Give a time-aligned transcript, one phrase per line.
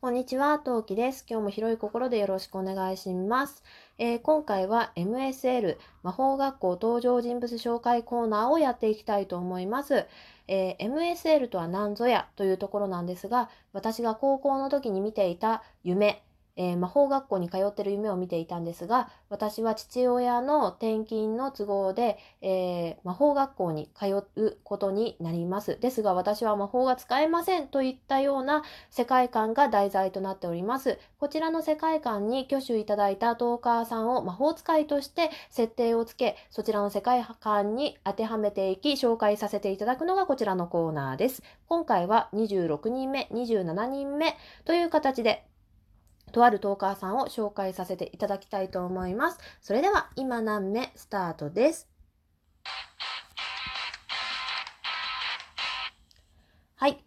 [0.00, 1.26] こんにちは、トウキです。
[1.28, 3.64] 今日も広い心でよろしくお願いします。
[3.98, 10.06] えー今回は MSL 魔法学校登場人物紹介コーナーをやっていきたいと思います。
[10.46, 16.22] えー MSL とは何ぞやというところなんですが、私が高校の時に見ていた夢、
[16.58, 24.06] えー魔法学校に通ってる夢を見ていたんですが、私は父親の転勤の都合で、えー魔法学校に通
[24.36, 25.78] うことになります。
[25.80, 30.98] ですが私は魔法が使えませんといったような世界観が題材となっております。
[31.18, 41.42] こちらの世界観に挙手いただいたトーカーさんを魔法使いとして設定をつけ、そちらの世界観に当てはめていき紹介させていただくのがこちらのコーナーです。
[41.68, 45.44] 今回は26人目、27人目という形で
[46.28, 49.38] とあるトーカーさんを紹介させていただきたいと思います。
[49.60, 51.88] それでは今何目スタートです。
[56.76, 57.02] はい。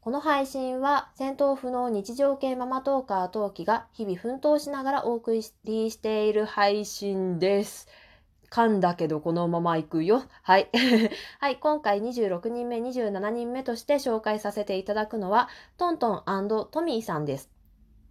[0.00, 5.32] この配信は戦闘不能日常系ママトーカー陶器が日々奮闘しながらお送
[5.64, 7.88] りしている配信です。
[8.50, 10.22] 噛んだけどこのまま行くよ。
[10.42, 10.70] はい。
[11.40, 11.56] はい。
[11.56, 17.53] 今回26人目、27人目として紹介させていただくのはトントントミーさんです。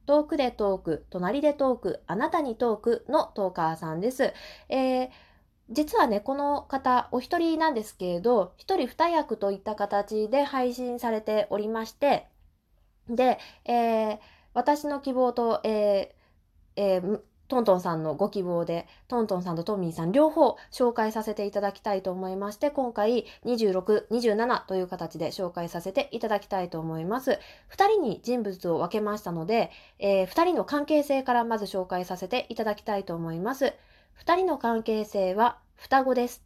[0.05, 4.33] 遠くでトーク、隣でトーク、あなたにトークのトーカーさんです。
[4.69, 5.09] えー
[5.69, 12.27] 実はね、この方、お一人なんですけれど、一人二役といった形で配信されておりまして、
[13.09, 14.19] で、えー
[14.53, 17.21] 私の希望と、えーえー
[17.53, 27.37] トントンさんのご希望で、トントンさんとトミーさん両方紹介させていただきたいと思いまして、今回26、27という形で紹介させていただきたいと思います。
[27.67, 33.73] 二人に人物を分けましたので、えー人の関係性からまず紹介させていただきたいと思います。
[34.13, 36.43] 二人の関係性は双子です。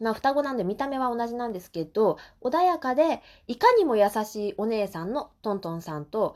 [0.00, 6.34] まあ双子なんで見た目は同じなんですけど、穏やかでいかにも優しいお姉さんのトントンさんと、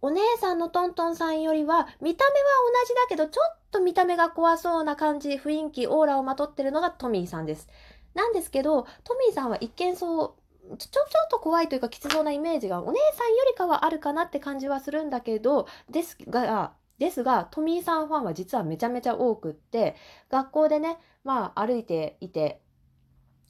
[0.00, 2.46] お姉さんのトントンさんよりは見た目は
[2.82, 7.68] 同じだけどちょっと見た目が怖そうな感じ、雰囲気、オーラをまとってるのがトミーさんです。
[8.14, 10.36] なんですけど、トミーさんは一見そ
[10.70, 19.96] う、ちょ、ちょっと怖いというかきつそうなイメージがお姉さんよりかはあるかなって感じはするんだけど、ですが、ですが、トミーさんファンは実はめちゃめちゃ多くって、
[20.30, 22.60] 学校でね、まあ歩いていて、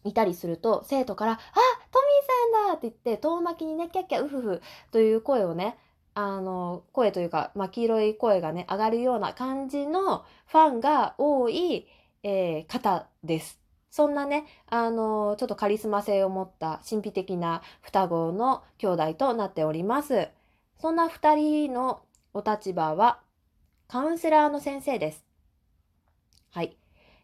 [0.05, 5.79] いたりすると、生徒から、あトミーさんだって言って、遠巻きにね、キャッキャウフフという声をね、
[6.17, 11.87] あの、声というか、まあ、黄色い声がね、上がるような感じのファンが多い、
[12.23, 13.61] えー方です。
[13.91, 20.29] そんなね、あの、ちょっとカリスマ性を持った神秘的な双子の兄弟となっております。
[20.81, 22.01] そんな二人の
[22.33, 23.21] お立場は、
[23.89, 25.25] カウンセラーの先生です。
[26.51, 26.79] はい。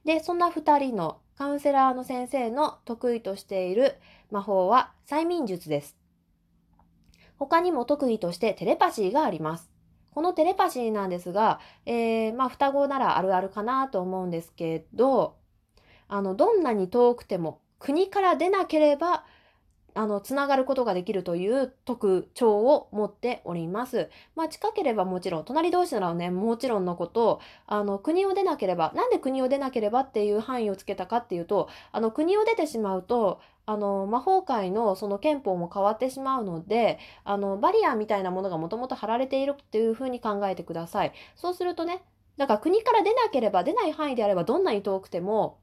[0.05, 3.97] で、そんな二人のカウンセラーの先生の得意としている
[4.31, 6.02] 魔法は催眠術です。
[7.39, 9.71] 他にも特技としてテレパシーがあります。
[10.15, 15.37] このテレパシーなんですが、えーまあ双子ならあるあるかなと思うんですけど、
[16.09, 19.25] あの、どんなに遠くても国から出なければ、
[19.95, 24.11] あの、つながることができるという特徴を持っております。
[24.35, 41.13] まあ近ければもちろん、隣同士ならね、もちろんのこと、あの、国を出なければ、なんで国を出なければっていう範囲をつけたかっていうと、あの、国を出てしまうと、あの、魔法界のその憲法も変わってしまうので、あの、バリアみたいなものがもともと張られているっていうふうに考えてください。
[41.37, 42.03] そうするとね、
[42.37, 45.59] だから国から出なければ、出ない範囲であればどんなに遠くても、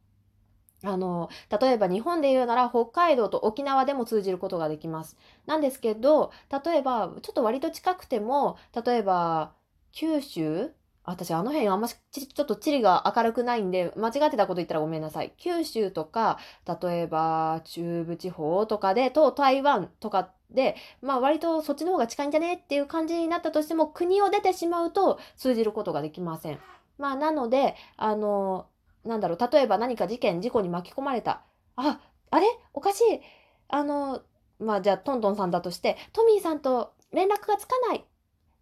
[0.83, 1.29] あの、
[1.59, 5.17] 例えば日本で言うなら北海道と沖縄でも通じることができます。
[5.45, 6.31] なんですけど、
[6.63, 9.53] 例えば、ちょっと割と近くても、例えば、
[9.91, 10.71] 九州
[11.09, 15.33] 私、あの辺あんましちちょっと地理が明るくないんで、間違ってたこと言ったらごめんなさい。
[15.37, 16.37] 九州とか、
[16.81, 26.59] 例えば中部地方とかで、と台湾とかで、まあ割とそっちの方が近いんじゃねっていう感じになったとしても、国を出てしまうと通じることができません。
[26.99, 28.67] まあなので、あの、
[29.05, 31.41] なんだろう、例えば何か事件、事故に巻き込まれた。
[31.75, 31.99] あ、
[32.31, 32.45] あれ？
[32.73, 33.21] おかしい。
[33.67, 34.21] あの、
[34.59, 38.05] まあじゃあトントンさんだとして、トミーさんと連絡がつかない。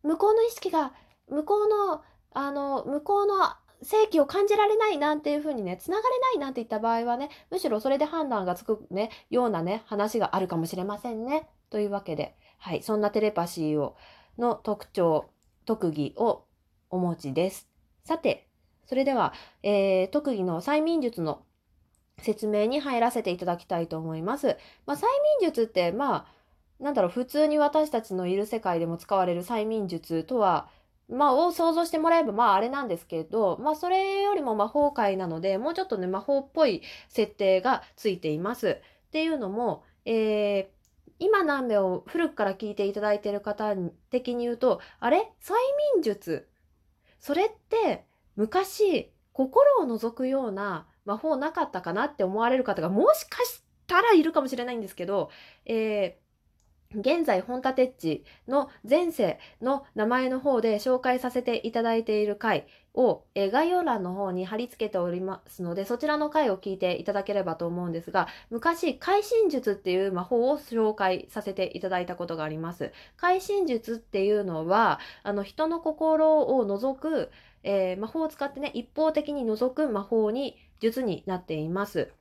[0.04, 0.94] 向こうの意識が、
[1.30, 2.01] 向こうの、
[2.34, 3.36] あの、向こうの
[3.81, 11.50] 正気を感じられないなんていうふうにね、つながれないなんて言った場合はね、むしろそれで判断がつくね、ようなね、話があるかもしれませんね。
[11.69, 13.95] というわけで、はい、そんなテレパシーを、
[14.38, 15.25] の特徴、
[15.66, 16.45] 特技を
[16.90, 17.68] お持ちです。
[18.04, 18.47] さて、
[18.88, 21.44] それでは、えー、特技の催眠術の
[22.19, 24.57] 説明に入らせていただきたいと思います。
[24.88, 25.01] まあ、催
[25.42, 26.16] 眠術って、ま
[26.80, 30.68] あ、なんだろう、普通に私たちのいる世界でも使われる催眠術とは、
[31.10, 38.81] まあ、を想像してもらえば、まあ、あれなんですけど、まあ、それよりも魔法界なので、もうちょっとね、魔法っぽい設定がついています。
[39.07, 40.78] っていうのも、えー
[41.19, 43.74] 今何秒を古くから聞いていただいている方
[44.12, 45.31] 的に言うと、あれ？
[45.42, 45.54] 催
[45.95, 46.48] 眠術？
[47.19, 48.06] それって
[48.38, 55.30] 昔心を覗くような魔法なかったかなって思われる方がもしかしたらいるかもしれないんですけど、
[55.66, 56.28] えー
[56.95, 72.94] 現在、本立っちの前世の名前の方で紹介させていただいている回を、え概要欄の方に貼り付けておりますので、そちらの回を聞いていただければと思うんですが、昔、会心術っていう魔法を紹介させていただいたことがあります。
[73.18, 77.31] 会心術っていうのは、あの、人の心を覗く、
[77.63, 82.12] えー、魔法を使ってね、一方的に覗く魔法に、術になっています。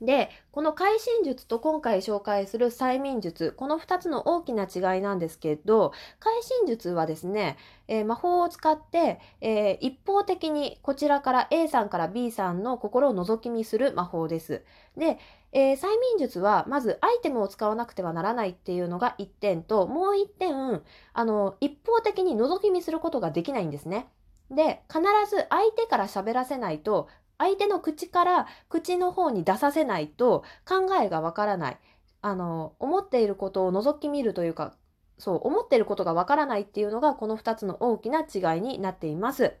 [0.00, 7.56] で、この会心術と今回紹介する催眠術、この2つの大きな違いなんですけど、会心術はですね、
[7.88, 14.62] えー、魔法を使って、えー、一方的にこちらから A さんから B さんの心を覗き見する魔法です。
[14.96, 15.18] で、
[15.52, 20.82] えー、催眠術はまずアイテムを使わなくてはならないっていうのが1点と、もう1点、
[21.12, 24.08] あの、一方的に覗き見することができないんですね。
[24.54, 27.08] で、必ず相手から喋らせないと
[27.38, 31.78] 相手の口から口の方に出させないと考えがわからない。
[32.22, 34.74] あの、思っていることを覗き見るというか、
[35.18, 39.54] そう、思っていることがわからないっていうのがこの2つの大きな違いになっています。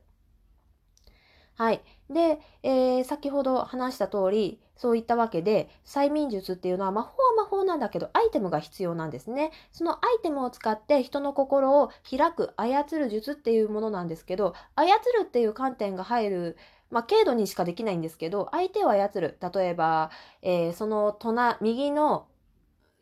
[1.56, 1.82] はい。
[2.10, 9.52] で、えー、先ほど話した通り、そういったわけで、催眠術っていうのは魔法は魔法なんだけど、アイテムが必要なんですね。
[9.72, 16.56] そのアイテムを使って人の心を開く、操る術っていうものなんですけど、操るっていう観点が入る
[16.90, 19.38] まあ、軽度にしかできないんですけど、相手を操る。
[19.52, 20.12] 例えば、
[20.42, 22.28] えー、その隣、右の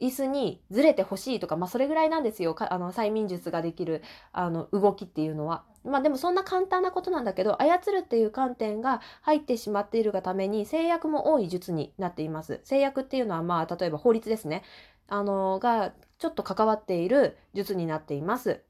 [0.03, 2.57] 椅子にずれてほしいとか、まあ、それぐらいなんですよ。
[2.59, 4.03] あの、催眠術ができる、
[4.33, 5.63] あの、動きっていうのは。
[5.85, 12.61] まあ、でもそんな簡単なことなんだけど、操るっていう観点が入ってしまっているがために、制約も多い術になっています。
[12.65, 14.65] 制約っていうのは、まあ、例えば法律ですね。
[15.07, 18.61] あの、が、ちょっと関わっている術になっています。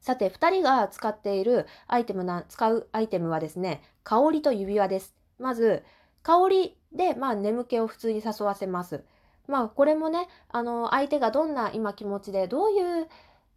[0.00, 5.14] さて、2人が使っているアイテムな、使うアイテムはですね、香りと指輪です。
[5.38, 5.84] まず、
[6.22, 9.04] 香りで、まあ、眠気を普通に誘わせます。
[9.48, 13.08] まあ、これもね、あの、相手がどんな今気持ちで、どういう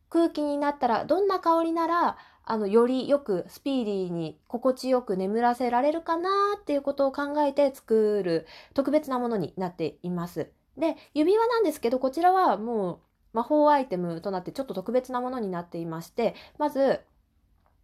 [0.09, 6.29] 空気になったら、どんな香りなら、あの、よりよくスピーディーに心地よく眠らせられるかな
[6.59, 10.49] っていうことを考えて作る特別なものになっています。
[10.77, 12.99] で、指輪なんですけど、こちらはもう
[13.33, 17.01] 魔法アイテムとなってちょっと特別なものになっていまして、まず、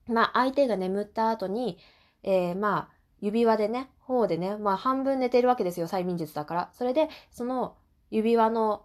[0.08, 1.78] まあ相手が眠った後に、
[2.24, 2.90] えー、まあ
[3.20, 6.70] 指輪でね、方でね、まあ半分寝てるわけですよ、催眠術だから。
[6.74, 7.76] それで、その
[8.12, 8.84] 指輪の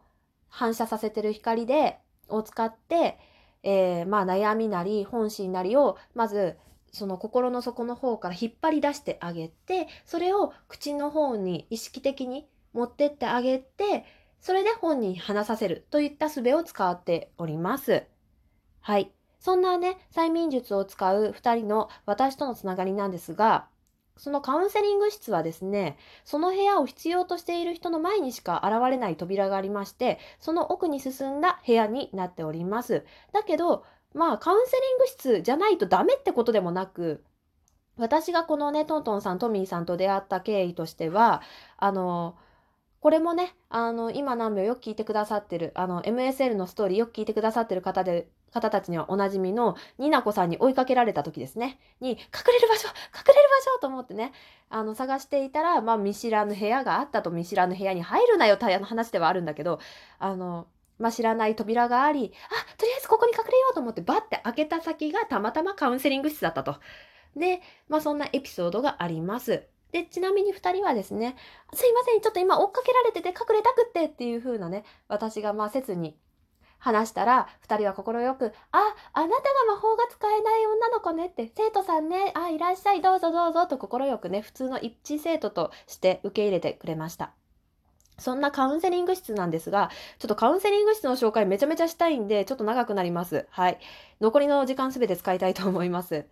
[0.49, 1.99] 反射させてる光で、
[2.29, 3.19] を使って、
[3.63, 6.57] えー、まあ悩みなり本心なりを、まず、
[6.93, 14.05] その心の底の方から引っ張り出してあげて、それを口の方に意識的に持ってってあげて、
[14.41, 18.05] それで本人に話させるといった術を使っております。
[18.81, 19.13] はい。
[19.39, 23.67] そんなね、催眠術を使う2人の私とのつながりなんですが、
[24.17, 33.05] そのカウンセリング室はですね、その部屋を必要としている人の前にしか現れない扉がありまして、その奥に進んだ部屋になっております。
[33.33, 37.25] だけど、まあ、カウンセリング室じゃないとダメってことでもなく、
[37.97, 41.43] 私がこのね、トントンさん、トミーさんと出会った経緯としては、
[41.77, 42.37] あの、
[43.03, 51.81] これもね、あの、今何秒よく聞いてくださってる、あの、MSL のストーリーよく聞いてくださってる方で、方たちにはおなじみの、ニナコさんに追いかけられた時ですね。
[51.99, 52.17] に、隠
[52.47, 54.31] れる場所隠れる場所と思ってね、
[54.71, 59.81] あの、探していたら、まあ、見知らぬ部屋があったと見知らぬ部屋に入るなよ、タイヤの話ではあるんだけど、
[60.21, 60.69] あの、
[61.01, 66.77] まあ、知らない扉があり、あ、とりあえずここに隠れようと思ってバッて開けた先がたまたまカウンセリング室だったと。
[67.35, 69.72] で、まあ、そんなエピソードがあります。
[69.93, 71.37] で、ちなみに2人はですね、
[71.73, 76.17] すいません、ちょっと今追っかけられてて隠れたくってっていう風なね、私がまあ切に
[76.79, 78.03] 話したら、2人は快
[78.35, 87.35] く、あ、あなたが魔法が使えない女の子ねって、生徒さんね、あ、いらっしゃい、どうぞどうぞと快くね、普通の一致生徒として受け入れてくれました。
[88.19, 93.47] そんなカウンセリング室なんですが、ちょっとカウンセリング室の紹介めちゃめちゃしたいんで、ちょっと長くなります。
[93.51, 93.79] はい。
[94.21, 96.27] 残りの時間すべて使いたいと思います。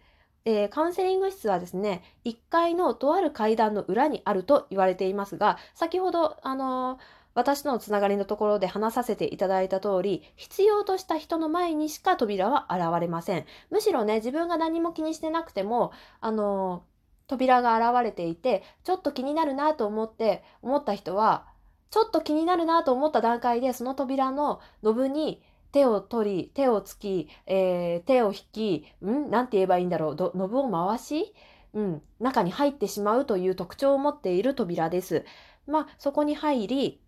[0.45, 6.99] えー、カウンセリング室はですね、1階のとある階段の裏にあると言われていますが、先ほど、あのー、
[7.35, 13.45] 私とのつながりのところで話させていただいた通り、必要とした人の前にしか扉は現れません。
[13.71, 21.45] むしろね、自分が何も気にしてなくても、あのー、扉が現れていて、ちょっと気になるなと思って、思った人は、
[21.91, 29.31] ちょっと気になるなと思った段階で、その扉のノブに手を取り、手をつき、えー、手を引き、ん？
[29.31, 31.35] なんて言えばいいんだろう、どノブを回し、
[31.73, 35.25] うん、中に入ってしまうという特徴を持っている扉です。
[35.67, 37.01] まあ、そこに入り、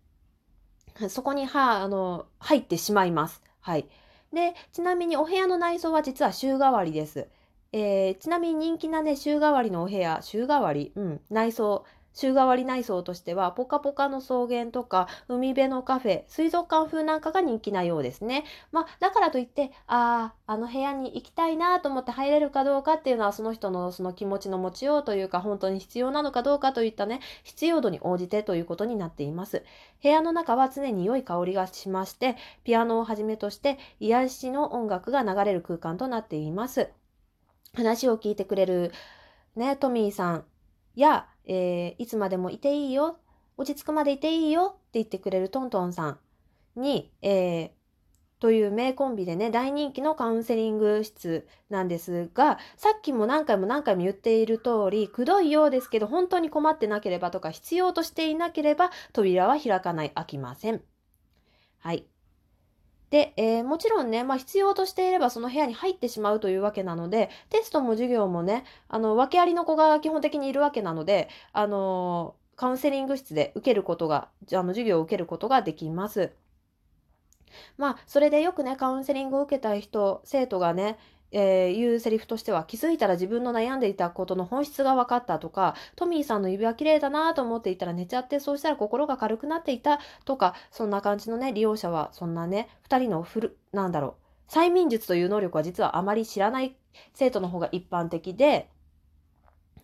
[1.09, 3.43] そこには、あの、入ってしまいます。
[3.59, 3.89] はい。
[4.31, 7.27] で、ちなみにお部屋の内装は実は週替わりです。
[7.71, 18.43] えー、ちなみに人気なね、週替わりのお部屋、週替わり、うん、内装、週替わり内装としては、ポカポカの草原とか、海辺のカフェ、水族館風なんかが人気なようですね。
[18.71, 29.63] まあ、だからといって、ああ、あの部屋に行きたいなと思って入れるかどうかっていうのは、その人のその気持ちの持ちようというか、本当に必要なのかどうかといったね、必要度に応じてということになっています。
[30.01, 36.89] 部屋の中は常に良い香りがしまして、ピアノをはじめとして癒しの音楽が流れる空間となっています。
[37.73, 38.91] 話を聞いてくれる
[39.55, 40.45] ね、トミーさん
[40.95, 43.17] や、えー、いつまでもいていいよ、
[43.57, 46.19] 落ち着くまでいていいよって言ってくれるトントンさん
[46.75, 47.69] に、えー、
[48.43, 60.81] という名コンビでね、大人気のカウンセリング室なんですが、さっきも何回も何回も言っている通り、くどいようですけど、本当に困ってなければとか、必要としていなければ、扉は開かない、開きません。
[61.79, 62.05] はい。
[63.13, 76.31] で、えー、もちろんね、まあ、必要としていればその部屋に入ってしまうというわけなので、テストも授業もね、あの、訳ありの子が基本的にいるわけなので、あのー、カウンセリング室で受けることが、あの、授業を受けることができます。
[77.77, 80.97] まあ、それでよくね、カウンセリングを受けた人、生徒がね、
[81.33, 94.15] えー、言うセリフとしては気づいたら自分の悩んでいたことの本質が分かったとかトミーさんの指輪綺麗だなと思っていたら寝ちゃってそうしたら心が軽くなっていたとかそんな感じのね利用者はそんなね2人のフルなんだろ
[94.49, 96.75] う催眠術という能力は実はあまり知らない
[97.13, 98.69] 生徒の方が一般的で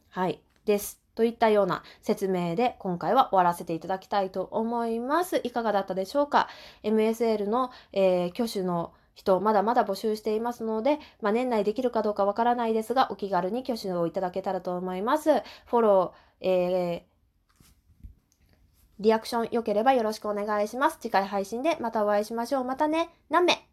[0.09, 5.41] はいですといったような説明で今回は終わらせていただきたいと思います。
[5.43, 6.47] いかがだったでしょうか
[6.81, 15.41] ?MSL の、えー、挙手の人、まだまだ募集していますので、まあ、年内できるかどうかわからないですが、お気軽に挙手をいただけたらと思います。
[15.65, 17.09] フォロー、えー、
[18.99, 20.97] リアクション良ければよろしくお願いします。
[21.01, 22.63] 次回配信でまたお会いしましょう。
[22.63, 23.09] またね。
[23.29, 23.68] 何名？